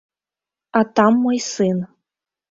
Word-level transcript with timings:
А 0.79 0.81
там 0.95 1.13
мой 1.25 1.39
сын. 1.49 1.77